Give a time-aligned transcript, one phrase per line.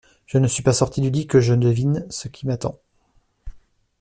[0.25, 2.79] Je ne suis pas sorti du lit que je devine ce qui m’attend.